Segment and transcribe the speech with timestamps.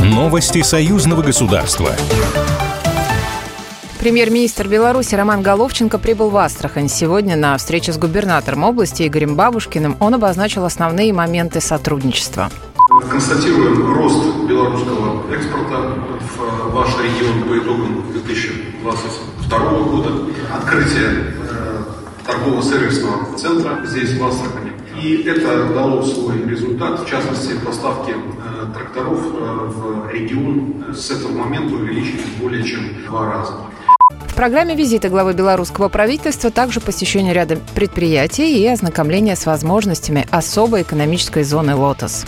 [0.00, 1.90] Новости союзного государства.
[3.98, 6.88] Премьер-министр Беларуси Роман Головченко прибыл в Астрахань.
[6.88, 12.48] Сегодня на встрече с губернатором области Игорем Бабушкиным он обозначил основные моменты сотрудничества.
[13.10, 20.10] Констатируем рост белорусского экспорта в ваш регион по итогам 2022 года,
[20.54, 21.75] открытие э,
[22.26, 24.72] торгово-сервисного центра здесь, в Астрахани.
[25.02, 31.32] И это дало свой результат, в частности, поставки э, тракторов э, в регион с этого
[31.32, 33.52] момента увеличились более чем в два раза.
[34.26, 40.82] В программе визита главы белорусского правительства также посещение ряда предприятий и ознакомление с возможностями особой
[40.82, 42.26] экономической зоны «Лотос».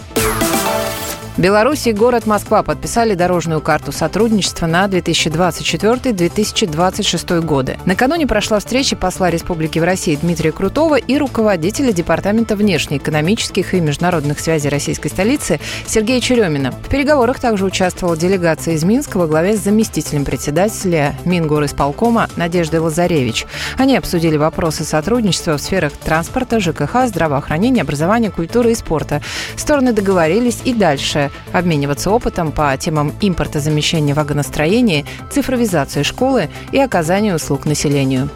[1.39, 7.79] Беларусь и город Москва подписали дорожную карту сотрудничества на 2024-2026 годы.
[7.87, 14.41] Накануне прошла встреча посла Республики в России Дмитрия Крутого и руководителя Департамента внешнеэкономических и международных
[14.41, 16.73] связей российской столицы Сергея Черемина.
[16.73, 23.47] В переговорах также участвовала делегация из Минска во главе с заместителем председателя Мингорисполкома Надеждой Лазаревич.
[23.77, 29.23] Они обсудили вопросы сотрудничества в сферах транспорта, ЖКХ, здравоохранения, образования, культуры и спорта.
[29.55, 37.65] Стороны договорились и дальше обмениваться опытом по темам импортозамещения вагоностроения, цифровизации школы и оказания услуг
[37.65, 38.31] населению.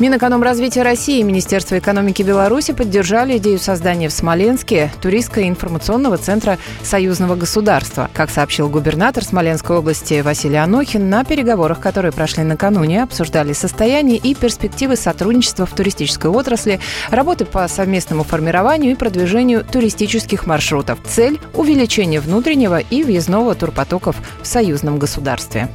[0.00, 8.08] Минэкономразвития России и Министерство экономики Беларуси поддержали идею создания в Смоленске туристско-информационного центра союзного государства.
[8.14, 14.34] Как сообщил губернатор Смоленской области Василий Анохин, на переговорах, которые прошли накануне, обсуждали состояние и
[14.34, 20.98] перспективы сотрудничества в туристической отрасли, работы по совместному формированию и продвижению туристических маршрутов.
[21.06, 25.68] Цель– увеличение внутреннего и въездного турпотоков в союзном государстве.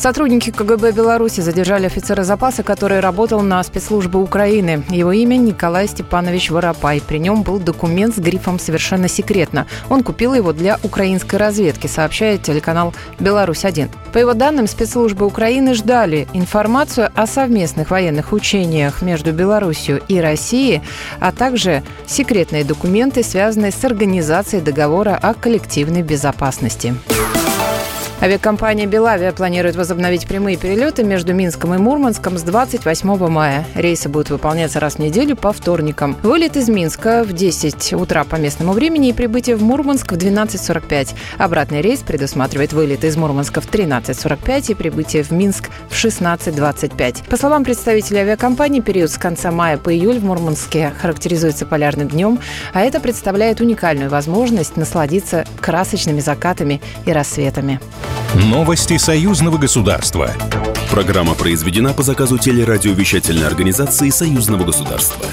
[0.00, 4.82] Сотрудники КГБ Беларуси задержали офицера запаса, который работал на спецслужбы Украины.
[4.88, 7.02] Его имя Николай Степанович Воропай.
[7.06, 9.66] При нем был документ с грифом «Совершенно секретно».
[9.90, 13.90] Он купил его для украинской разведки, сообщает телеканал «Беларусь-1».
[14.14, 20.80] По его данным, спецслужбы Украины ждали информацию о совместных военных учениях между Беларусью и Россией,
[21.18, 26.94] а также секретные документы, связанные с организацией договора о коллективной безопасности.
[28.22, 33.64] Авиакомпания «Белавия» планирует возобновить прямые перелеты между Минском и Мурманском с 28 мая.
[33.74, 36.14] Рейсы будут выполняться раз в неделю по вторникам.
[36.22, 41.14] Вылет из Минска в 10 утра по местному времени и прибытие в Мурманск в 12.45.
[41.38, 47.26] Обратный рейс предусматривает вылет из Мурманска в 13.45 и прибытие в Минск в 16.25.
[47.26, 52.38] По словам представителей авиакомпании, период с конца мая по июль в Мурманске характеризуется полярным днем,
[52.74, 57.80] а это представляет уникальную возможность насладиться красочными закатами и рассветами.
[58.48, 60.30] Новости союзного государства.
[60.90, 65.26] Программа произведена по заказу телерадиовещательной организации союзного государства.